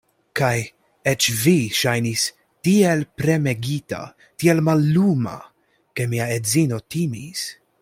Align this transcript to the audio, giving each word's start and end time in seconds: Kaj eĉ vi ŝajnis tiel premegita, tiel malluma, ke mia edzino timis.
Kaj 0.39 0.53
eĉ 1.11 1.27
vi 1.41 1.53
ŝajnis 1.79 2.23
tiel 2.67 3.05
premegita, 3.23 4.01
tiel 4.43 4.63
malluma, 4.71 5.35
ke 6.01 6.09
mia 6.15 6.31
edzino 6.41 6.85
timis. 6.97 7.47